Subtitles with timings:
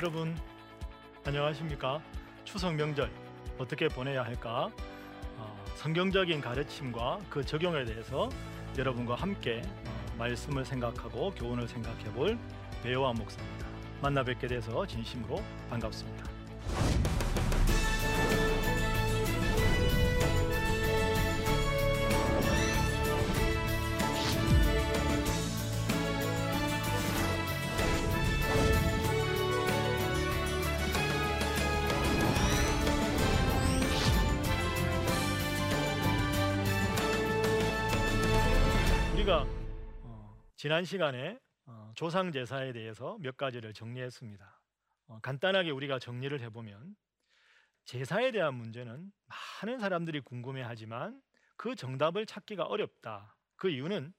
[0.00, 0.34] 네, 여러분
[1.26, 2.00] 안녕하십니까?
[2.44, 3.10] 추석 명절
[3.58, 4.70] 어떻게 보내야 할까?
[5.36, 8.30] 어, 성경적인 가르침과 그 적용에 대해서
[8.78, 12.38] 여러분과 함께 어, 말씀을 생각하고 교훈을 생각해 볼
[12.82, 13.66] 배우와 목사입니다.
[14.00, 16.24] 만나 뵙게 돼서 진심으로 반갑습니다.
[40.60, 44.60] 지난 시간에 어, 조상 제사에 대해서 몇 가지를 정리했습니다.
[45.06, 46.96] 어, 간단하게 우리가 정리를 해보면
[47.86, 49.10] 제사에 대한 문제는
[49.62, 51.22] 많은 사람들이 궁금해하지만
[51.56, 53.38] 그 정답을 찾기가 어렵다.
[53.56, 54.12] 그 이유는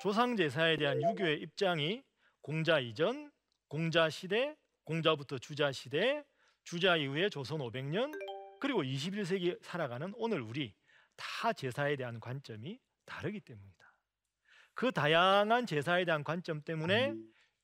[0.00, 2.04] 조상 제사에 대한 유교의 입장이
[2.40, 3.32] 공자 이전,
[3.66, 6.22] 공자 시대, 공자부터 주자 시대,
[6.62, 8.12] 주자 이후에 조선 500년
[8.60, 10.72] 그리고 21세기 살아가는 오늘 우리
[11.16, 13.89] 다 제사에 대한 관점이 다르기 때문이다.
[14.74, 17.14] 그 다양한 제사에 대한 관점 때문에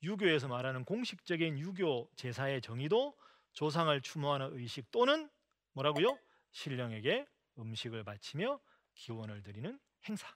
[0.03, 3.17] 유교에서 말하는 공식적인 유교 제사의 정의도
[3.53, 5.31] 조상을 추모하는 의식 또는
[5.73, 6.19] 뭐라고요?
[6.53, 7.27] 신령에게
[7.59, 8.61] 음식을 바치며
[8.95, 10.27] 기원을 드리는 행사.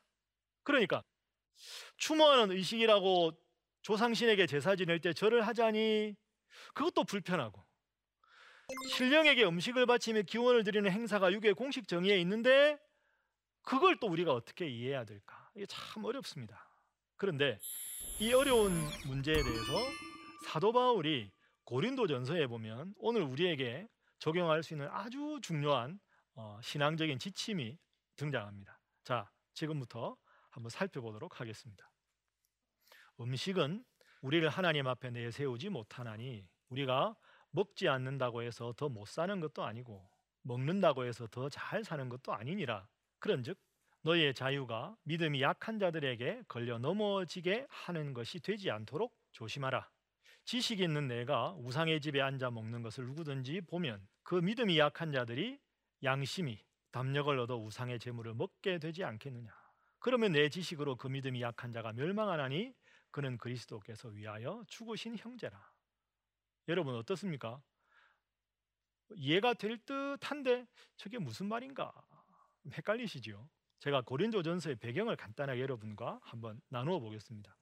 [0.62, 1.02] 그러니까
[1.96, 3.32] 추모하는 의식이라고
[3.82, 6.16] 조상신에게 제사 지낼 때 절을 하자니
[6.74, 7.64] 그것도 불편하고
[8.90, 12.78] 신령에게 음식을 바치며 기원을 드리는 행사가 유교의 공식 정의에 있는데
[13.62, 15.39] 그걸 또 우리가 어떻게 이해해야 될까?
[15.61, 16.67] 이게 참 어렵습니다.
[17.17, 17.58] 그런데
[18.18, 18.73] 이 어려운
[19.07, 19.73] 문제에 대해서
[20.46, 21.30] 사도 바울이
[21.64, 23.86] 고린도 전서에 보면 오늘 우리에게
[24.18, 26.01] 적용할 수 있는 아주 중요한
[26.33, 27.79] 어, 신앙적인 지침이
[28.17, 28.80] 등장합니다.
[29.05, 30.17] 자, 지금부터
[30.48, 31.92] 한번 살펴보도록 하겠습니다.
[33.20, 33.84] 음식은
[34.23, 37.14] 우리를 하나님 앞에 내세우지 못하나니 우리가
[37.51, 42.89] 먹지 않는다고 해서 더 못 사는 것도 아니고 먹는다고 해서 더 잘 사는 것도 아니니라.
[43.18, 43.58] 그런즉
[44.02, 49.90] 너희의 자유가 믿음이 약한 자들에게 걸려 넘어지게 하는 것이 되지 않도록 조심하라.
[50.44, 55.60] 지식 있는 내가 우상의 집에 앉아 먹는 것을 누구든지 보면 그 믿음이 약한 자들이
[56.02, 56.58] 양심이
[56.92, 59.55] 담력을 얻어 우상의 재물을 먹게 되지 않겠느냐.
[59.98, 62.72] 그러면 내 지식으로 그 믿음이 약한 자가 멸망하나니
[63.10, 65.60] 그는 그리스도께서 위하여 죽으신 형제라.
[66.68, 67.62] 여러분 어떻습니까?
[69.14, 70.66] 이해가 될 듯한데
[70.96, 71.92] 저게 무슨 말인가?
[72.72, 73.48] 헷갈리시죠?
[73.80, 77.57] 제가 고린도전서의 배경을 간단하게 여러분과 한번 나누어 보겠습니다.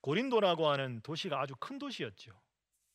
[0.00, 2.32] 고린도라고 하는 도시가 아주 큰 도시였죠.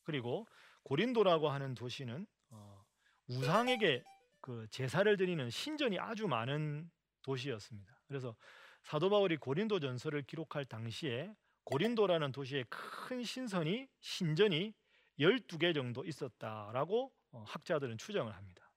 [0.02, 0.46] 그리고
[0.82, 2.84] 고린도라고 하는 도시는 어,
[3.28, 4.02] 우상에게
[4.40, 6.90] 그 제사를 드리는 신전이 아주 많은
[7.22, 8.00] 도시였습니다.
[8.08, 8.34] 그래서
[8.82, 11.32] 사도 바울이 고린도 전서를 기록할 당시에
[11.64, 14.74] 고린도라는 도시에 큰 신선이 신전이
[15.20, 18.72] 12개 정도 있었다라고 어, 학자들은 추정을 합니다.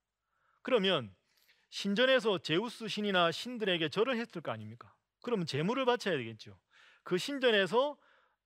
[0.62, 1.16] 그러면
[1.73, 4.94] 신전에서 제우스 신이나 신들에게 절을 했을 거 아닙니까?
[5.23, 6.56] 그러면 제물을 바쳐야 되겠죠.
[7.01, 7.97] 그 신전에서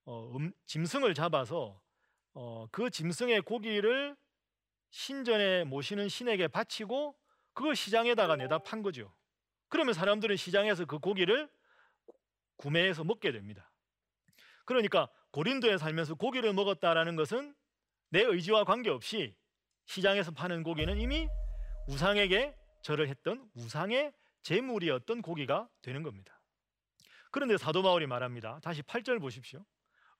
[0.05, 1.81] 어, 음, 짐승을 잡아서
[2.33, 4.15] 어, 그 짐승의 고기를
[4.91, 7.17] 신전에 모시는 신에게 바치고
[7.51, 9.13] 그걸 시장에다가 내다 판 거죠.
[9.67, 11.49] 그러면 사람들은 시장에서 그 고기를
[12.55, 13.69] 구매해서 먹게 됩니다.
[14.63, 17.53] 그러니까 고린도에 살면서 고기를 먹었다라는 것은
[18.07, 19.35] 내 의지와 관계없이
[19.85, 21.27] 시장에서 파는 고기는 이미
[21.89, 22.55] 우상에게
[22.87, 26.39] 절을 했던 우상의 제물이었던 고기가 되는 겁니다.
[27.31, 28.61] 그런데 사도 바울이 말합니다.
[28.63, 29.65] 다시 8절 보십시오.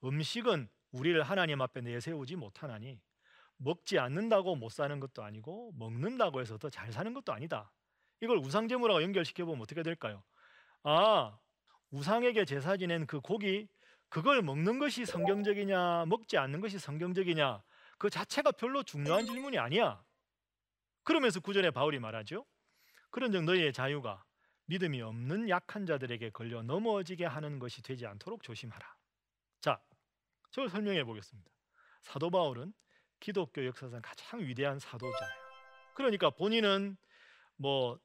[0.03, 2.99] 음식은 우리를 하나님 앞에 내세우지 못하나니
[3.55, 7.71] 먹지 않는다고 못 사는 것도 아니고 먹는다고 해서 더 잘 사는 것도 아니다.
[8.19, 10.21] 이걸 우상 제물하고 연결시켜 보면 어떻게 될까요?
[10.83, 11.39] 아,
[11.91, 13.69] 우상에게 제사 지낸 그 고기
[14.09, 17.63] 그걸 먹는 것이 성경적이냐 먹지 않는 것이 성경적이냐
[17.97, 20.03] 그 자체가 별로 중요한 질문이 아니야.
[21.03, 22.45] 그러면서 구절에 바울이 말하죠.
[23.17, 24.23] 그런즉 너희의 자유가
[24.65, 28.95] 믿음이 없는 약한 자들에게 걸려 넘어지게 하는 것이 되지 않도록 조심하라.
[29.59, 29.81] 자,
[30.51, 31.51] 저를 설명해 보겠습니다.
[32.03, 32.75] 사도 바울은
[33.19, 35.39] 기독교 역사상 가장 위대한 사도잖아요.
[35.95, 36.95] 그러니까 본인은
[37.55, 37.99] 뭐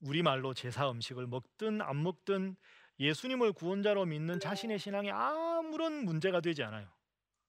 [0.00, 2.56] 우리말로 제사 음식을 먹든 안 먹든
[2.98, 6.90] 예수님을 구원자로 믿는 자신의 신앙에 아무런 문제가 되지 않아요.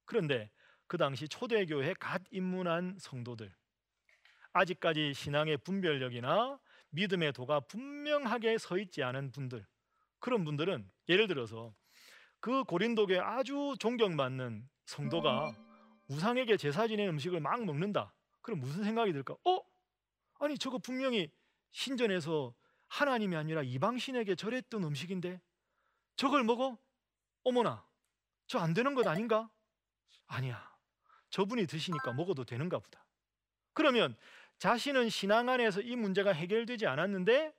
[0.06, 0.52] 그런데
[0.86, 3.52] 그 당시 초대교회 갓 입문한 성도들
[4.54, 6.60] 아직까지 신앙의 분별력이나
[6.92, 9.66] 믿음의 도가 분명하게 서 있지 않은 분들
[10.20, 11.74] 그런 분들은 예를 들어서
[12.40, 15.54] 그 고린도교에 아주 존경받는 성도가
[16.08, 18.14] 우상에게 제사 지낸 음식을 막 먹는다.
[18.42, 19.36] 그럼 무슨 생각이 들까?
[19.46, 19.60] 어?
[20.40, 21.32] 아니 저거 분명히
[21.72, 22.54] 신전에서
[22.88, 25.40] 하나님이 아니라 이방신에게 절했던 음식인데
[26.16, 26.78] 저걸 먹어?
[27.44, 27.86] 어머나
[28.48, 29.50] 저 안 되는 것 아닌가?
[30.26, 30.68] 아니야
[31.30, 33.06] 저분이 드시니까 먹어도 되는가 보다.
[33.74, 34.18] 그러면
[34.60, 37.54] 자신은 신앙 안에서 이 문제가 해결되지 않았는데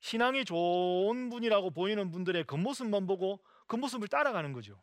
[0.00, 4.82] 신앙이 좋은 분이라고 보이는 분들의 겉모습만 보고 그 모습을 따라가는 거죠.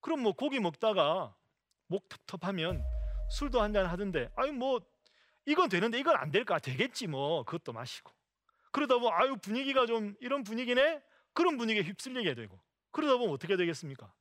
[0.00, 1.34] 그럼 뭐 고기 먹다가
[1.86, 2.82] 목 텁텁하면
[3.30, 4.80] 술도 한 잔 하던데 아유 뭐
[5.46, 6.58] 이건 되는데 이건 안 될까?
[6.58, 7.44] 되겠지 뭐.
[7.44, 8.12] 그것도 마시고.
[8.70, 11.02] 그러다 보면 아유 분위기가 좀 이런 분위기네?
[11.32, 12.60] 그런 분위기에 휩쓸리게 되고.
[12.90, 14.12] 그러다 보면 어떻게 되겠습니까?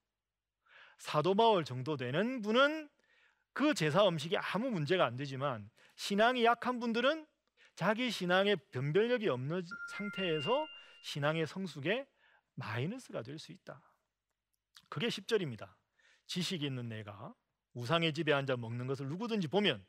[1.00, 2.90] 사도 바울 정도 되는 분은
[3.54, 7.28] 그 제사 음식이 아무 문제가 안 되지만 신앙이 약한 분들은
[7.76, 10.66] 자기 신앙의 변별력이 없는 상태에서
[11.04, 12.08] 신앙의 성숙에
[12.56, 13.82] 마이너스가 될 수 있다.
[14.90, 15.70] 그게 10절입니다.
[16.28, 17.34] 지식이 있는 내가
[17.74, 19.86] 우상의 집에 앉아 먹는 것을 누구든지 보면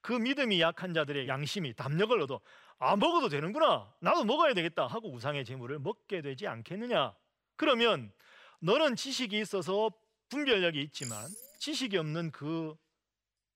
[0.00, 2.40] 그 믿음이 약한 자들의 양심이 담력을 얻어
[2.78, 7.14] 아 먹어도 되는구나 나도 먹어야 되겠다 하고 우상의 재물을 먹게 되지 않겠느냐
[7.56, 8.12] 그러면
[8.60, 9.90] 너는 지식이 있어서
[10.28, 11.26] 분별력이 있지만
[11.58, 12.76] 지식이 없는 그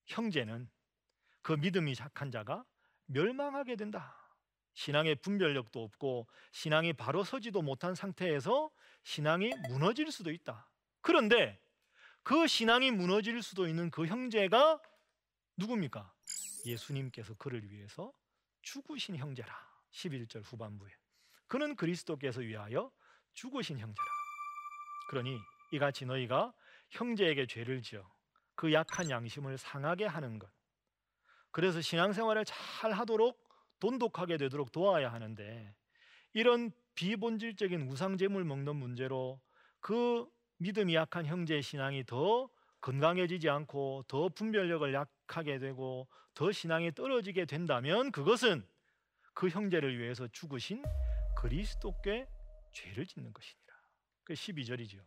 [0.07, 0.69] 형제는
[1.43, 2.65] 그 믿음이 약한 자가
[3.07, 4.17] 멸망하게 된다
[4.75, 8.71] 신앙의 분별력도 없고 신앙이 바로 서지도 못한 상태에서
[9.03, 10.69] 신앙이 무너질 수도 있다
[11.01, 11.61] 그런데
[12.23, 14.81] 그 신앙이 무너질 수도 있는 그 형제가
[15.57, 16.13] 누굽니까?
[16.65, 18.13] 예수님께서 그를 위해서
[18.63, 19.53] 죽으신 형제라.
[19.91, 20.91] 11절 후반부에.
[21.49, 22.91] 그는 그리스도께서 위하여
[23.35, 24.07] 죽으신 형제라.
[25.11, 25.39] 그러니
[25.73, 26.55] 이같이 너희가
[26.91, 28.09] 형제에게 죄를 지어
[28.55, 30.49] 그 약한 양심을 상하게 하는 것.
[31.53, 33.39] 그래서 신앙생활을 잘 하도록
[33.79, 35.75] 돈독하게 되도록 도와야 하는데
[36.33, 39.41] 이런 비본질적인 우상 제물 먹는 문제로
[39.81, 40.27] 그
[40.59, 42.49] 믿음이 약한 형제의 신앙이 더
[42.81, 48.67] 건강해지지 않고 더 분별력을 약하게 되고 더 신앙이 떨어지게 된다면 그것은
[49.35, 50.83] 그 형제를 위해서 죽으신
[51.37, 52.27] 그리스도께
[52.73, 53.75] 죄를 짓는 것이니라.
[54.25, 55.01] 그 12절이지요.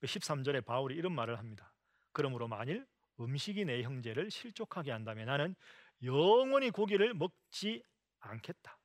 [0.00, 1.72] 그 13절에 바울이 이런 말을 합니다.
[2.12, 2.86] 그러므로 만일
[3.20, 5.54] 음식이 내 형제를 실족하게 한다면 나는
[6.02, 7.82] 영원히 고기를 먹지
[8.18, 8.78] 않겠다.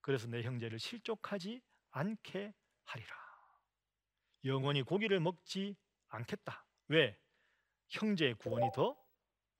[0.00, 2.52] 그래서 내 형제를 실족하지 않게
[2.84, 3.16] 하리라.
[4.44, 5.76] 영원히 고기를 먹지
[6.08, 6.66] 않겠다.
[6.88, 7.16] 왜?
[7.88, 8.96] 형제의 구원이 더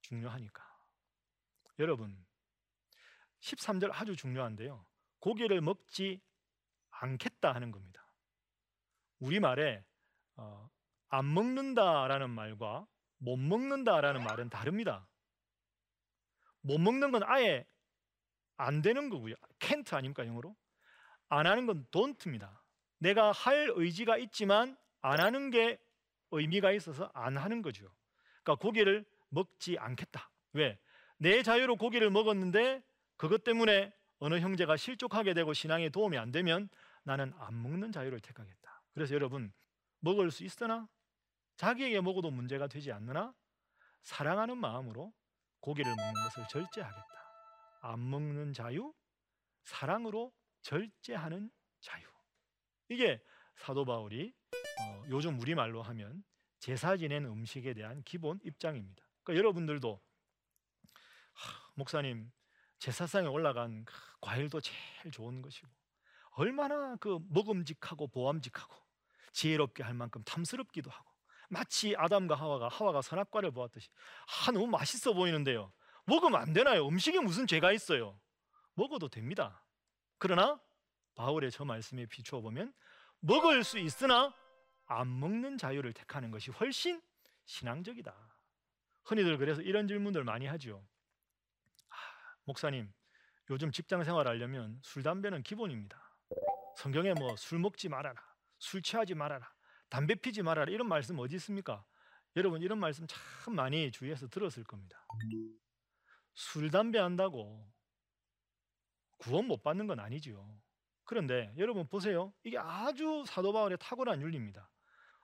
[0.01, 0.63] 중요하니까.
[1.79, 2.25] 여러분,
[3.39, 4.85] 13절 아주 중요한데요.
[5.19, 6.21] 고기를 먹지
[6.89, 8.05] 않겠다 하는 겁니다.
[9.19, 9.85] 우리말에
[10.35, 10.69] 어,
[11.09, 12.85] 안 먹는다라는 말과
[13.23, 15.07] 못 먹는다라는 말은 다릅니다.
[16.61, 17.65] 못 먹는 건 아예
[18.57, 19.35] 안 되는 거고요.
[19.59, 20.53] can't 아닙니까 영어로?
[21.29, 22.49] 안 하는 건 don't입니다.
[22.99, 25.79] 내가 할 의지가 있지만 안 하는 게
[26.31, 27.89] 의미가 있어서 안 하는 거죠.
[28.43, 30.29] 그러니까 고기를 먹지 않겠다.
[30.51, 30.77] 왜?
[31.17, 32.83] 내 자유로 고기를 먹었는데
[33.15, 36.67] 그것 때문에 어느 형제가 실족하게 되고 신앙에 도움이 안 되면
[37.03, 38.81] 나는 안 먹는 자유를 택하겠다.
[38.93, 39.53] 그래서 여러분
[39.99, 40.87] 먹을 수 있으나
[41.57, 43.33] 자기에게 먹어도 문제가 되지 않느나
[44.01, 45.13] 사랑하는 마음으로
[45.59, 47.07] 고기를 먹는 것을 절제하겠다.
[47.81, 48.93] 안 먹는 자유,
[49.63, 52.03] 사랑으로 절제하는 자유.
[52.89, 53.21] 이게
[53.55, 54.33] 사도 바울이
[54.81, 56.23] 어, 요즘 우리 말로 하면
[56.59, 59.03] 제사 지낸 음식에 대한 기본 입장입니다.
[59.23, 60.01] 그러니까 여러분들도
[61.33, 62.31] 하, 목사님
[62.79, 65.67] 제사상에 올라간 그 과일도 제일 좋은 것이고
[66.31, 68.75] 얼마나 그 먹음직하고 보암직하고
[69.31, 71.12] 지혜롭게 할 만큼 탐스럽기도 하고
[71.53, 73.87] 마치 아담과 하와가 하와가 선악과를 보았듯이
[74.47, 75.71] 아 너무 맛있어 보이는데요.
[76.05, 76.87] 먹으면 안 되나요?
[76.87, 78.19] 음식에 무슨 죄가 있어요?
[78.73, 79.63] 먹어도 됩니다.
[80.17, 80.59] 그러나
[81.15, 82.73] 바울의 저 말씀에 비추어 보면
[83.19, 84.33] 먹을 수 있으나
[84.85, 87.01] 안 먹는 자유를 택하는 것이 훨씬
[87.45, 88.13] 신앙적이다.
[89.05, 90.83] 흔히들 그래서 이런 질문들 많이 하죠.
[91.89, 91.95] 아,
[92.45, 92.91] 목사님,
[93.49, 96.01] 요즘 직장 생활 하려면 술, 담배는 기본입니다.
[96.77, 98.19] 성경에 뭐 술 먹지 말아라,
[98.57, 99.52] 술 취하지 말아라,
[99.93, 101.85] 담배 피지 말아라 이런 말씀 어디 있습니까?
[102.35, 105.05] 여러분 이런 말씀 참 많이 주위에서 들었을 겁니다.
[106.33, 107.71] 술, 담배 한다고
[109.19, 110.59] 구원 못 받는 건 아니죠.
[111.03, 112.33] 그런데 여러분 보세요.
[112.41, 114.67] 이게 아주 사도 바울의 탁월한 윤리입니다.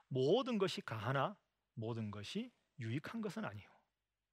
[0.07, 1.35] 모든 것이 가하나
[1.73, 3.67] 모든 것이 유익한 것은 아니요.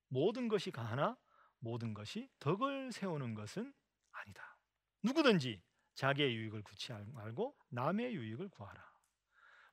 [0.08, 1.16] 모든 것이 가하나
[1.60, 3.72] 모든 것이 덕을 세우는 것은
[4.12, 4.58] 아니다.
[5.02, 5.62] 누구든지
[5.94, 8.95] 자기의 유익을 구치 말고 남의 유익을 구하라.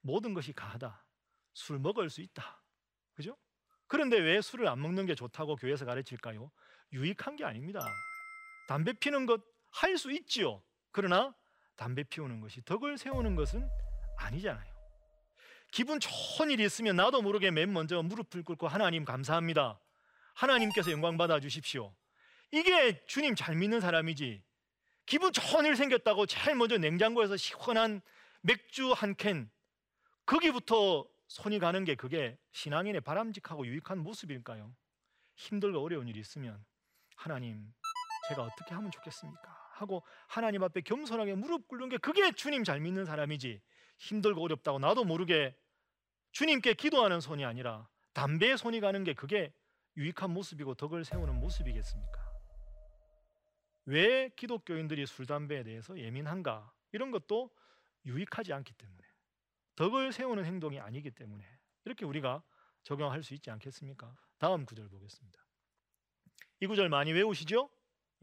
[0.03, 1.03] 모든 것이 가하다.
[1.53, 2.61] 술 먹을 수 있다.
[3.15, 3.35] 그죠?
[3.87, 6.51] 그런데 왜 술을 안 먹는 게 좋다고 교회에서 가르칠까요?
[6.93, 7.79] 유익한 게 아닙니다.
[8.67, 9.41] 담배 피는 것
[9.73, 10.61] 할 수 있지요.
[10.91, 11.35] 그러나
[11.75, 13.67] 담배 피우는 것이 덕을 세우는 것은
[14.17, 14.71] 아니잖아요.
[15.71, 19.79] 기분 좋은 일이 있으면 나도 모르게 맨 먼저 무릎을 꿇고 하나님 감사합니다.
[20.35, 21.95] 하나님께서 영광 받아 주십시오.
[22.51, 24.43] 이게 주님 잘 믿는 사람이지.
[25.07, 28.01] 기분 좋은 일 생겼다고 제일 먼저 냉장고에서 시원한
[28.41, 29.49] 맥주 한 캔
[30.25, 34.75] 거기부터 손이 가는 게 그게 신앙인의 바람직하고 유익한 모습일까요?
[35.35, 36.63] 힘들고 어려운 일이 있으면
[37.15, 37.73] 하나님
[38.29, 39.63] 제가 어떻게 하면 좋겠습니까?
[39.73, 43.61] 하고 하나님 앞에 겸손하게 무릎 꿇는 게 그게 주님 잘 믿는 사람이지
[43.97, 45.55] 힘들고 어렵다고 나도 모르게
[46.31, 49.53] 주님께 기도하는 손이 아니라 담배에 손이 가는 게 그게
[49.97, 52.33] 유익한 모습이고 덕을 세우는 모습이겠습니까?
[53.85, 56.71] 왜 기독교인들이 술 담배에 대해서 예민한가?
[56.91, 57.51] 이런 것도
[58.05, 59.02] 유익하지 않기 때문에
[59.75, 61.43] 덕을 세우는 행동이 아니기 때문에
[61.85, 62.43] 이렇게 우리가
[62.83, 64.15] 적용할 수 있지 않겠습니까?
[64.37, 65.41] 다음 구절 보겠습니다.
[66.59, 67.69] 이 구절 많이 외우시죠?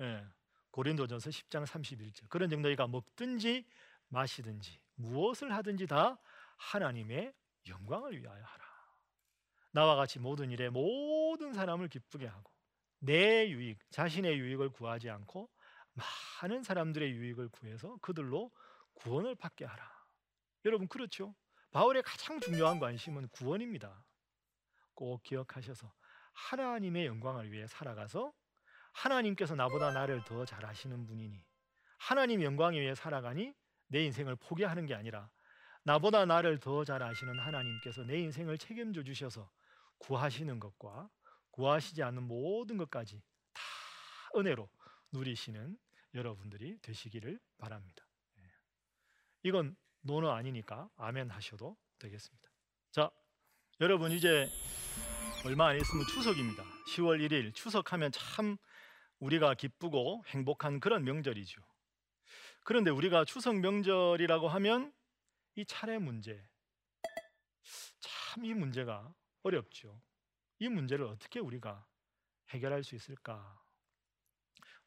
[0.00, 0.24] 예.
[0.70, 2.28] 고린도전서 10장 31절.
[2.28, 3.66] 그런 정도이가 먹든지
[4.08, 6.18] 마시든지 무엇을 하든지 다
[6.56, 7.34] 하나님의
[7.68, 8.64] 영광을 위하여 하라.
[9.72, 12.50] 나와 같이 모든 일에 모든 사람을 기쁘게 하고
[12.98, 15.48] 내 유익, 자신의 유익을 구하지 않고
[16.40, 18.50] 많은 사람들의 유익을 구해서 그들로
[18.94, 19.99] 구원을 받게 하라.
[20.64, 21.34] 여러분 그렇죠?
[21.70, 24.04] 바울의 가장 중요한 관심은 구원입니다.
[24.94, 25.92] 꼭 기억하셔서
[26.32, 28.32] 하나님의 영광을 위해 살아가서
[28.92, 31.44] 하나님께서 나보다 나를 더 잘하시는 분이니
[31.98, 33.54] 하나님 영광을 위해 살아가니
[33.86, 35.30] 내 인생을 포기하는 게 아니라
[35.84, 39.50] 나보다 나를 더 잘 아시는 하나님께서 내 인생을 책임져 주셔서
[39.98, 41.08] 구하시는 것과
[41.50, 43.62] 구하시지 않는 모든 것까지 다
[44.36, 44.68] 은혜로
[45.12, 45.78] 누리시는
[46.14, 48.04] 여러분들이 되시기를 바랍니다.
[48.38, 48.42] 예.
[49.42, 52.48] 이건 노는 아니니까 아멘 하셔도 되겠습니다.
[52.90, 53.10] 자,
[53.80, 54.48] 여러분 이제
[55.44, 56.62] 얼마 안 있으면 추석입니다.
[56.94, 58.56] 10월 1일 추석하면 참
[59.18, 61.60] 우리가 기쁘고 행복한 그런 명절이죠.
[62.64, 64.92] 그런데 우리가 추석 명절이라고 하면
[65.56, 66.42] 이 차례 문제
[68.00, 70.00] 참 이 문제가 어렵죠.
[70.60, 71.84] 이 문제를 어떻게 우리가
[72.50, 73.60] 해결할 수 있을까?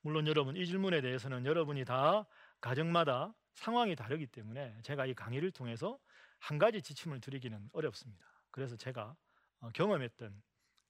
[0.02, 2.26] 물론 여러분 이 질문에 대해서는 여러분이 다
[2.62, 6.00] 가정마다 상황이 다르기 때문에 제가 이 강의를 통해서
[6.40, 8.26] 한 가지 지침을 드리기는 어렵습니다.
[8.52, 9.16] 그래서 제가
[9.60, 10.42] 어, 경험했던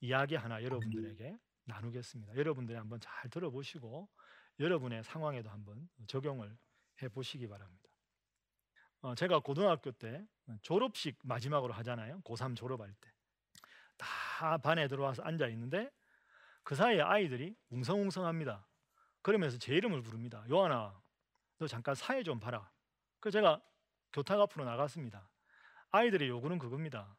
[0.01, 2.35] 이야기 하나 여러분들에게 나누겠습니다.
[2.35, 4.09] 여러분들이 한번 잘 들어보시고
[4.59, 6.57] 여러분의 상황에도 한번 적용을
[7.01, 7.89] 해 보시기 바랍니다.
[9.01, 10.25] 어, 제가 고등학교 때
[10.61, 12.21] 졸업식 마지막으로 하잖아요.
[12.21, 13.11] 고3 졸업할 때.
[13.97, 15.91] 다 반에 들어와서 앉아 있는데
[16.63, 18.65] 그 사이에 아이들이 웅성웅성합니다.
[19.21, 20.45] 그러면서 제 이름을 부릅니다.
[20.49, 21.01] 요한아,
[21.63, 22.69] 너 잠깐 사회 좀 봐라.
[23.21, 23.61] 그 제가
[24.11, 25.29] 교탁 앞으로 나갔습니다.
[25.91, 27.15] 아이들의 요구는 그겁니다.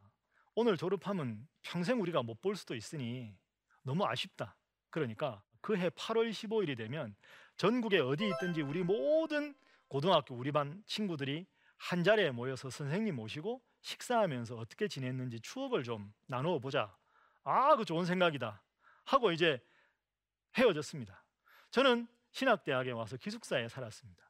[0.55, 3.35] 오늘 졸업하면 평생 우리가 못 볼 수도 있으니
[3.83, 4.55] 너무 아쉽다.
[4.91, 7.17] 그러니까 그 해 8월 15일이 되면
[7.57, 9.55] 전국에 어디 있든지 우리 모든
[9.89, 11.47] 고등학교 우리 반 친구들이
[11.79, 16.95] 한 자리에 모여서 선생님 모시고 식사하면서 어떻게 지냈는지 추억을 좀 나누어 보자.
[17.45, 18.63] 아, 그 좋은 생각이다.
[19.07, 19.65] 하고 이제
[20.59, 21.25] 헤어졌습니다.
[21.71, 24.23] 저는 신학대학에 와서 기숙사에 살았습니다.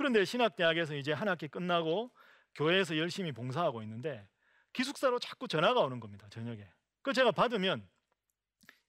[0.00, 2.10] 그런데 신학대학에서 이제 한 학기 끝나고
[2.54, 4.26] 교회에서 열심히 봉사하고 있는데
[4.72, 6.26] 기숙사로 자꾸 전화가 오는 겁니다.
[6.30, 6.66] 저녁에.
[7.02, 7.86] 그 제가 받으면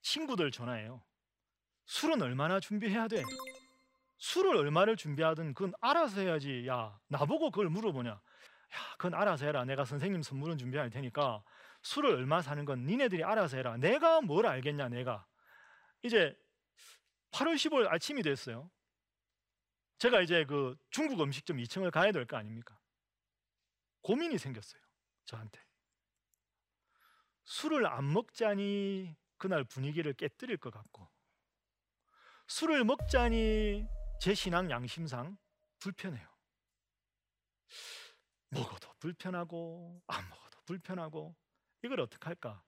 [0.01, 1.03] 친구들 전화해요.
[1.86, 3.24] 술은 얼마나 준비해야 돼?
[4.20, 6.65] 술을 얼마를 준비하든 그건 알아서 해야지.
[6.70, 8.12] 야, 나보고 그걸 물어보냐?
[8.12, 8.22] 야,
[8.98, 9.65] 그건 알아서 해라.
[9.65, 11.44] 내가 선생님 선물은 준비할 테니까
[11.82, 13.75] 술을 얼마 사는 건 니네들이 알아서 해라.
[13.75, 15.25] 내가 뭘 알겠냐, 내가.
[16.03, 16.34] 이제
[17.32, 18.72] 8월 15일 아침이 됐어요.
[20.01, 22.75] 제가 이제 그 중국 음식점 2층을 가야 될 거 아닙니까?
[24.01, 24.81] 고민이 생겼어요.
[25.25, 25.63] 저한테.
[27.43, 31.08] 술을 안 먹자니 그날 분위기를 깨뜨릴 것 같고
[32.48, 33.86] 술을 먹자니
[34.20, 35.38] 제 신앙 양심상
[35.77, 36.27] 불편해요.
[38.50, 41.36] 먹어도 불편하고 안 먹어도 불편하고
[41.84, 42.63] 이걸 어떻게 할까?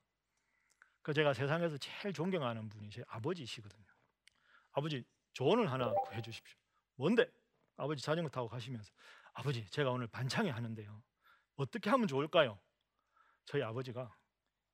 [1.01, 3.87] 그 제가 세상에서 제일 존경하는 분이 제 아버지시거든요.
[4.73, 6.62] 아버지 조언을 하나 해 주십시오.
[6.95, 7.31] 뭔데?
[7.77, 8.91] 아버지 자전거 타고 가시면서
[9.33, 11.03] 아버지 제가 오늘 반창회 하는데요.
[11.55, 12.59] 어떻게 하면 좋을까요?
[13.45, 14.15] 저희 아버지가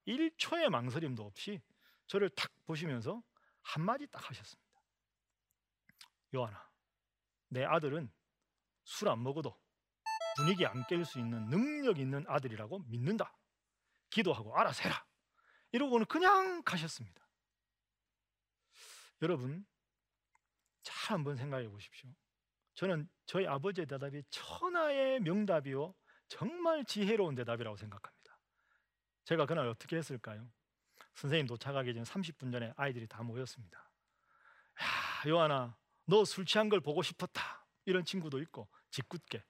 [0.08, 1.62] 1초의 망설임도 없이
[2.08, 3.24] 저를 탁 보시면서
[3.62, 4.70] 한마디 딱 하셨습니다.
[6.36, 6.70] 요한아,
[7.50, 8.12] 내 아들은
[8.84, 9.60] 술 안 먹어도
[10.38, 13.36] 분위기 안 깰 수 있는 능력 있는 아들이라고 믿는다.
[14.10, 15.06] 기도하고 알아서 해라.
[15.72, 17.28] 이러고는 그냥 가셨습니다.
[19.22, 19.66] 여러분,
[20.89, 22.10] 잘 한번 생각해 보십시오.
[22.74, 25.93] 저는 저희 아버지의 대답이 천하의 명답이요.
[26.27, 28.39] 정말 지혜로운 대답이라고 생각합니다.
[29.25, 30.50] 제가 그날 어떻게 했을까요?
[31.15, 33.77] 선생님 도착하기 전 30분 전에 아이들이 다 모였습니다.
[34.81, 37.65] 야, 요한아, 너술 취한 걸 보고 싶었다.
[37.86, 39.43] 이런 친구도 있고 짓궂게.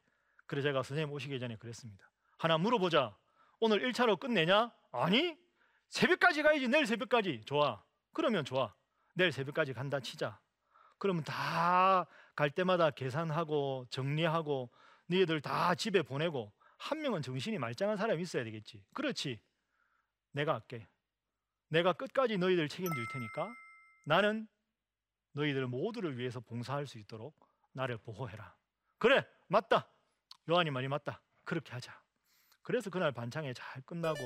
[0.45, 2.11] 그래 제가 선생님 오시기 전에 그랬습니다.
[2.37, 3.15] 하나 물어보자.
[3.59, 4.73] 오늘 1차로 끝내냐?
[4.91, 5.37] 아니?
[5.89, 6.67] 새벽까지 가야지.
[6.67, 7.41] 내일 새벽까지.
[7.45, 7.83] 좋아.
[8.13, 8.73] 그러면 좋아.
[9.13, 10.39] 내일 새벽까지 간다 치자.
[10.99, 12.05] 그러면 다
[12.39, 14.69] 갈 때마다 계산하고 정리하고
[15.07, 18.81] 너희들 다 집에 보내고 한 명은 정신이 말짱한 사람이 있어야 되겠지.
[18.93, 19.41] 그렇지.
[20.31, 20.87] 내가 할게.
[21.67, 23.53] 내가 끝까지 너희들 책임질 테니까
[24.05, 24.47] 나는
[25.33, 27.37] 너희들 모두를 위해서 봉사할 수 있도록
[27.73, 28.55] 나를 보호해라.
[28.99, 29.89] 그래, 맞다.
[30.49, 31.21] 요한이 말이 맞다.
[31.43, 32.01] 그렇게 하자.
[32.61, 34.17] 그래서 그날 반창에 잘 끝나고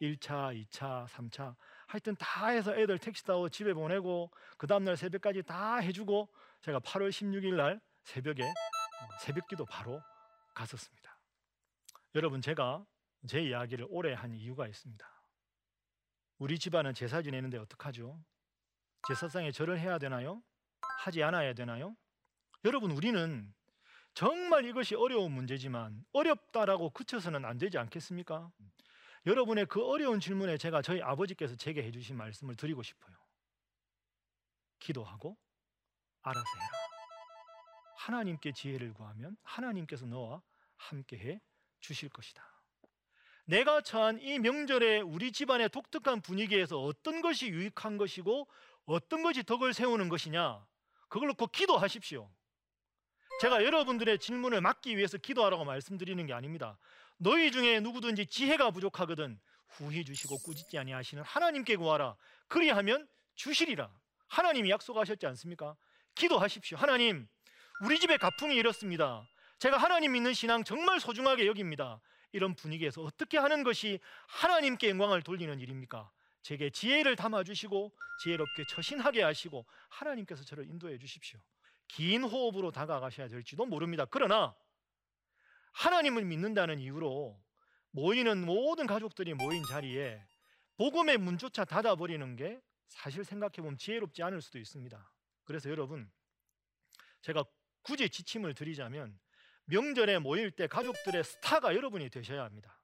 [0.00, 1.56] 1차, 2차, 3차
[1.88, 6.28] 하여튼 다 해서 애들 택시 타고 집에 보내고 그 다음날 새벽까지 다 해주고
[6.60, 10.00] 제가 8월 16일 날 새벽에 어, 새벽기도 바로
[10.54, 11.18] 갔었습니다.
[12.14, 12.84] 여러분 제가
[13.26, 15.06] 제 이야기를 오래 한 이유가 있습니다.
[16.36, 18.22] 우리 집안은 제사 지내는데 어떡하죠?
[19.08, 20.42] 제사상에 절을 해야 되나요?
[20.98, 21.96] 하지 않아야 되나요?
[22.66, 23.54] 여러분 우리는
[24.12, 28.50] 정말 이것이 어려운 문제지만 어렵다라고 그쳐서는 안 되지 않겠습니까?
[29.26, 33.16] 여러분의 그 어려운 질문에 제가 저희 아버지께서 제게 해주신 말씀을 드리고 싶어요.
[34.78, 35.36] 기도하고
[36.22, 36.88] 알아서 해라.
[37.96, 40.42] 하나님께 지혜를 구하면 하나님께서 너와
[40.76, 41.40] 함께해
[41.80, 42.42] 주실 것이다.
[43.44, 48.46] 내가 처한 이 명절에 우리 집안의 독특한 분위기에서 어떤 것이 유익한 것이고
[48.84, 50.66] 어떤 것이 덕을 세우는 것이냐
[51.08, 52.30] 그걸 놓고 기도하십시오.
[53.40, 56.78] 제가 여러분들의 질문을 막기 위해서 기도하라고 말씀드리는 게 아닙니다.
[57.18, 62.16] 너희 중에 누구든지 지혜가 부족하거든 후히 주시고 꾸짖지 아니하시는 하나님께 구하라.
[62.48, 63.90] 그리하면 주시리라.
[64.28, 65.76] 하나님이 약속하셨지 않습니까?
[66.14, 66.78] 기도하십시오.
[66.78, 67.28] 하나님,
[67.82, 69.26] 우리 집에 가풍이 이렇습니다.
[69.58, 72.00] 제가 하나님 믿는 신앙 정말 소중하게 여깁니다.
[72.32, 76.10] 이런 분위기에서 어떻게 하는 것이 하나님께 영광을 돌리는 일입니까?
[76.42, 81.40] 제게 지혜를 담아 주시고 지혜롭게 처신하게 하시고 하나님께서 저를 인도해 주십시오.
[81.88, 84.04] 긴 호흡으로 다가가셔야 될지도 모릅니다.
[84.04, 84.54] 그러나
[85.78, 87.40] 하나님을 믿는다는 이유로
[87.92, 90.20] 모이는 모든 가족들이 모인 자리에
[90.76, 95.12] 복음의 문조차 닫아버리는 게 사실 생각해보면 지혜롭지 않을 수도 있습니다.
[95.44, 96.10] 그래서 여러분
[97.20, 97.44] 제가
[97.82, 99.16] 굳이 지침을 드리자면
[99.66, 102.76] 명절에 모일 때 가족들의 스타가 여러분이 되셔야 합니다.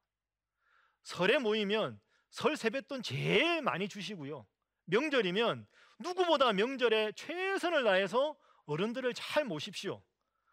[1.03, 4.47] 설에 모이면 설 세뱃돈 제일 많이 주시고요.
[4.85, 5.67] 명절이면
[5.99, 10.01] 누구보다 명절에 최선을 다해서 어른들을 잘 모십시오.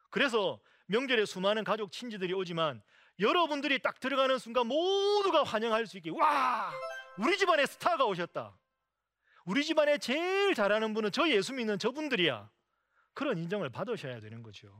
[0.10, 0.60] 그래서
[0.91, 2.82] 명절에 수많은 가족 친지들이 오지만
[3.17, 6.71] 여러분들이 딱 들어가는 순간 모두가 환영할 수 있게 와
[7.17, 8.58] 우리 집안에 스타가 오셨다.
[9.45, 12.49] 우리 집안에 제일 잘하는 분은 저 예수 믿는 저분들이야.
[13.13, 14.71] 그런 인정을 받으셔야 되는 거죠.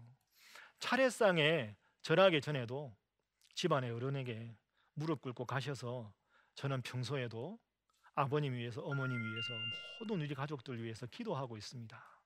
[0.80, 2.95] 차례상에 절하기 전에도
[3.56, 4.56] 집안의 어른에게
[4.93, 6.13] 무릎 꿇고 가셔서
[6.56, 7.58] 저는 평소에도
[8.15, 9.47] 아버님 위해서 어머님 위해서
[10.00, 12.21] 모든 우리 가족들 위해서 기도하고 있습니다.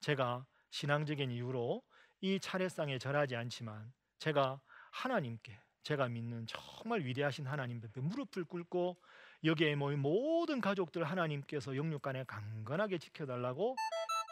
[0.00, 1.82] 제가 신앙적인 이유로
[2.20, 9.00] 이 차례상에 절하지 않지만 제가 하나님께 제가 믿는 정말 위대하신 하나님 앞에 무릎을 꿇고
[9.44, 13.76] 여기에 모인 모든 가족들 하나님께서 영육간에 강건하게 지켜달라고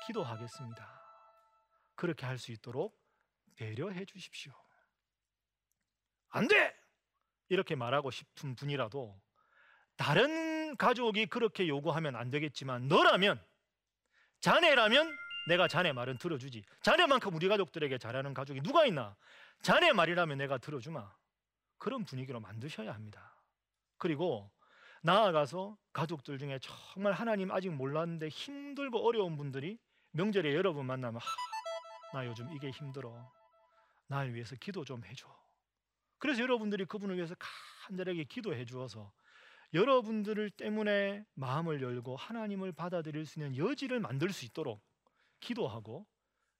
[0.07, 1.03] 기도하겠습니다.
[1.95, 3.01] 그렇게 할 수 있도록
[3.55, 4.53] 배려해 주십시오.
[6.29, 6.77] 안 돼!
[7.49, 9.19] 이렇게 말하고 싶은 분이라도
[9.97, 13.43] 다른 가족이 그렇게 요구하면 안 되겠지만 너라면
[14.41, 15.17] 자네라면
[15.47, 16.65] 내가 자네 말은 들어주지.
[16.83, 19.17] 자네만큼 우리 가족들에게 잘하는 가족이 누가 있나?
[19.63, 21.11] 자네 말이라면 내가 들어주마.
[21.79, 23.35] 그런 분위기로 만드셔야 합니다.
[23.97, 24.51] 그리고
[25.03, 29.79] 나아가서 가족들 중에 정말 하나님 아직 몰랐는데 힘들고 어려운 분들이
[30.11, 33.31] 명절에 여러분 만나면 하, 나 요즘 이게 힘들어.
[34.09, 35.27] 날 위해서 기도 좀 해줘.
[36.19, 37.35] 그래서 여러분들이 그분을 위해서
[37.87, 39.13] 간절하게 기도해 주어서
[39.75, 44.83] 여러분들을 때문에 마음을 열고 하나님을 받아들일 수 있는 여지를 만들 수 있도록
[45.41, 46.07] 기도하고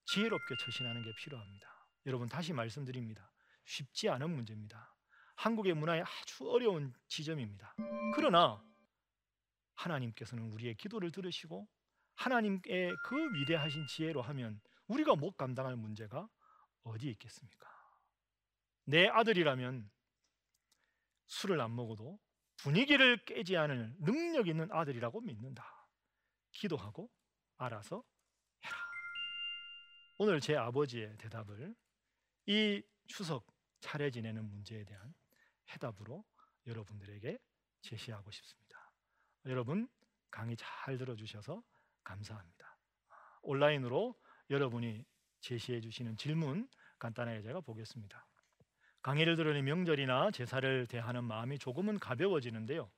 [0.05, 1.67] 지혜롭게 처신하는 게 필요합니다.
[2.05, 3.31] 여러분 다시 말씀드립니다.
[3.65, 4.95] 쉽지 않은 문제입니다.
[5.35, 7.75] 한국의 문화의 아주 어려운 지점입니다.
[8.15, 8.63] 그러나
[9.75, 11.67] 하나님께서는 우리의 기도를 들으시고
[12.15, 12.61] 하나님의
[13.05, 16.27] 그 위대하신 지혜로 하면 우리가 못 감당할 문제가
[16.83, 17.69] 어디 있겠습니까?
[18.85, 19.91] 내 아들이라면
[21.27, 22.19] 술을 안 먹어도
[22.57, 25.87] 분위기를 깨지 않을 능력 있는 아들이라고 믿는다.
[26.51, 27.11] 기도하고
[27.57, 28.03] 알아서.
[30.19, 31.75] 오늘 제 아버지의 대답을
[32.47, 33.45] 이 추석
[33.81, 35.13] 차례 지내는 문제에 대한
[35.69, 36.25] 해답으로
[36.65, 37.37] 여러분들에게
[37.81, 38.91] 제시하고 싶습니다.
[39.45, 39.87] 여러분
[40.31, 41.61] 강의 잘 들어주셔서
[42.03, 42.77] 감사합니다.
[43.43, 44.15] 온라인으로
[44.49, 45.05] 여러분이
[45.41, 48.25] 제시해 주시는 질문 간단하게 제가 보겠습니다.
[49.03, 52.91] 강의를 들으니 명절이나 제사를 대하는 마음이 조금은 가벼워지는데요.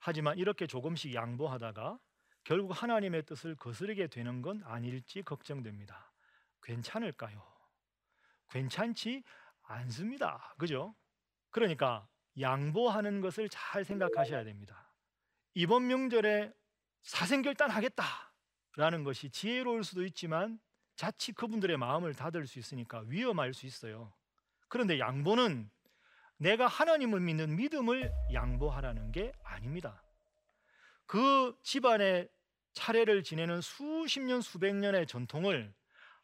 [0.00, 2.00] 하지만 이렇게 조금씩 양보하다가
[2.42, 6.13] 결국 하나님의 뜻을 거스르게 되는 건 아닐지 걱정됩니다.
[6.64, 7.42] 괜찮을까요?
[8.50, 9.22] 괜찮지
[9.62, 10.54] 않습니다.
[10.58, 10.94] 그죠?
[11.50, 12.08] 그러니까
[12.40, 14.92] 양보하는 것을 잘 생각하셔야 됩니다.
[15.54, 16.52] 이번 명절에
[17.02, 20.58] 사생결단 하겠다라는 것이 지혜로울 수도 있지만
[20.96, 24.12] 자칫 그분들의 마음을 닫을 수 있으니까 위험할 수 있어요.
[24.68, 25.70] 그런데 양보는
[26.36, 30.02] 내가 하나님을 믿는 믿음을 양보하라는 게 아닙니다.
[31.06, 32.28] 그 집안의
[32.72, 35.72] 차례를 지내는 수십 년 수백 년의 전통을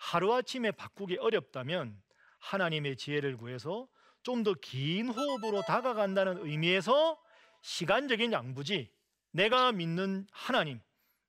[0.01, 2.01] 하루아침에 바꾸기 어렵다면
[2.39, 3.87] 하나님의 지혜를 구해서
[4.23, 7.23] 좀 더 긴 호흡으로 다가간다는 의미에서
[7.63, 8.93] 시간적인 양보지
[9.33, 10.81] 내가 믿는 하나님,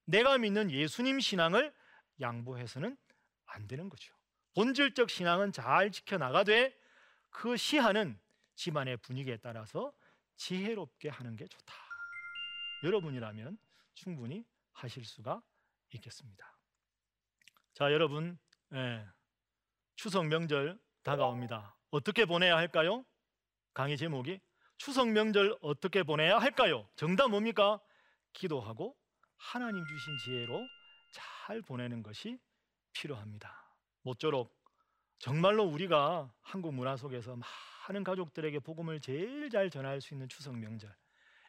[0.06, 1.74] 내가 믿는 예수님 신앙을
[2.20, 2.98] 양보해서는
[3.46, 4.14] 안 되는 거죠.
[4.56, 6.78] 본질적 신앙은 잘 지켜나가되
[7.30, 8.20] 그 시한은
[8.56, 9.94] 집안의 분위기에 따라서
[10.38, 11.74] 지혜롭게 하는 게 좋다.
[12.84, 13.58] 여러분이라면
[13.94, 15.42] 충분히 하실 수가
[15.94, 16.58] 있겠습니다.
[17.74, 18.38] 자, 여러분,
[18.74, 19.06] 예,
[19.96, 21.76] 추석 명절 다가옵니다.
[21.90, 23.04] 어떻게 보내야 할까요?
[23.74, 24.40] 강의 제목이
[24.78, 26.88] 추석 명절 어떻게 보내야 할까요?
[26.96, 27.80] 정답 뭡니까?
[28.34, 28.98] 기도하고
[29.38, 30.66] 하나님 주신 지혜로
[31.12, 32.40] 잘 보내는 것이
[32.94, 33.54] 필요합니다.
[34.04, 34.58] 모쪼록
[35.20, 37.38] 정말로 우리가 한국 문화 속에서
[37.90, 40.96] 많은 가족들에게 복음을 제일 잘 전할 수 있는 추석 명절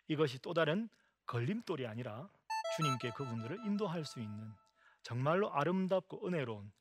[0.08, 0.88] 이것이 또 다른
[1.26, 2.28] 걸림돌이 아니라
[2.76, 4.52] 주님께 그분들을 인도할 수 있는
[5.02, 6.72] 정말로 아름답고 은혜로운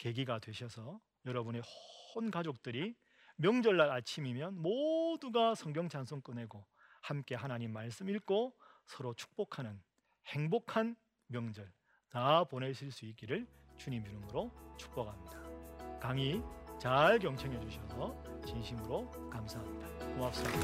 [0.00, 1.62] 계기가 되셔서 여러분의
[2.16, 2.94] 온 가족들이
[3.36, 6.64] 명절날 아침이면 모두가 성경 찬송 꺼내고
[7.02, 8.54] 함께 하나님 말씀 읽고
[8.86, 9.78] 서로 축복하는
[10.26, 11.70] 행복한 명절
[12.08, 15.38] 다 보내실 수 있기를 주님 이름으로 축복합니다.
[16.00, 16.42] 강의
[16.80, 19.86] 잘 경청해 주셔서 진심으로 감사합니다.
[20.14, 20.60] 고맙습니다.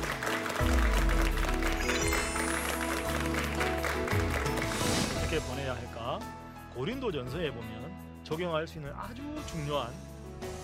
[5.18, 6.18] 어떻게 보내야 할까?
[6.74, 9.88] 고린도전서에 보면 적용할 수 있는 아주 중요한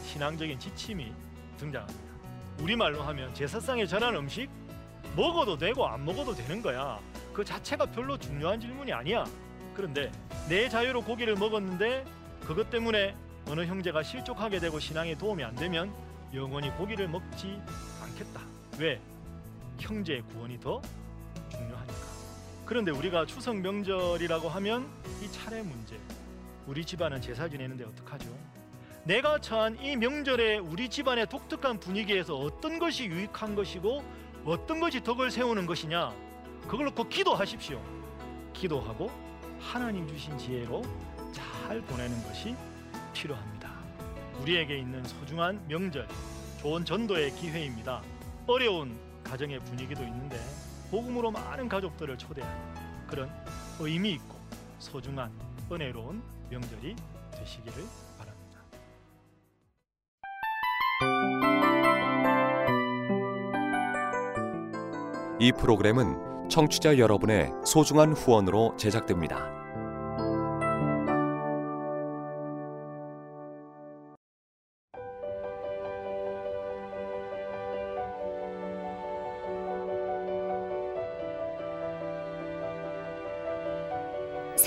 [0.05, 1.13] 신앙적인 지침이
[1.59, 2.13] 등장합니다.
[2.59, 4.51] 우리말로 하면 제사상에 전한 음식
[5.15, 6.99] 먹어도 되고 안 먹어도 되는 거야.
[7.33, 9.25] 그 자체가 별로 중요한 질문이 아니야.
[9.75, 10.11] 그런데
[10.49, 12.05] 내 자유로 고기를 먹었는데
[12.41, 13.15] 그것 때문에
[13.47, 15.95] 어느 형제가 실족하게 되고 신앙에 도움이 안 되면
[16.35, 17.61] 영원히 고기를 먹지
[18.03, 18.41] 않겠다.
[18.79, 19.01] 왜?
[19.79, 20.83] 형제의 구원이 더
[21.49, 21.95] 중요하니까.
[22.67, 24.89] 그런데 우리가 추석 명절이라고 하면
[25.23, 25.97] 이 차례 문제.
[26.67, 28.29] 우리 집안은 제사 지내는데 어떡하죠?
[29.05, 34.05] 내가 처한 이 명절에 우리 집안의 독특한 분위기에서 어떤 것이 유익한 것이고
[34.45, 36.13] 어떤 것이 덕을 세우는 것이냐
[36.69, 37.83] 그걸 놓고 기도하십시오.
[38.53, 39.11] 기도하고
[39.59, 40.83] 하나님 주신 지혜로
[41.33, 42.55] 잘 보내는 것이
[43.13, 43.73] 필요합니다.
[44.41, 46.07] 우리에게 있는 소중한 명절,
[46.61, 48.03] 좋은 전도의 기회입니다.
[48.47, 50.39] 어려운 가정의 분위기도 있는데
[50.91, 53.31] 복음으로 많은 가족들을 초대하는 그런
[53.81, 54.37] 의미 있고
[54.79, 55.33] 소중한
[55.73, 56.95] 은혜로운 명절이
[57.33, 57.83] 되시기를
[58.19, 58.61] 바랍니다.
[65.41, 69.62] 이 프로그램은 청취자 여러분의 소중한 후원으로 제작됩니다.